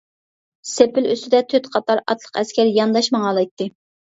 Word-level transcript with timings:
سېپىل 0.69 1.09
ئۈستىدە 1.15 1.41
تۆت 1.51 1.69
قاتار 1.75 2.01
ئاتلىق 2.07 2.41
ئەسكەر 2.43 2.73
يانداش 2.79 3.13
ماڭالايتتى. 3.19 3.71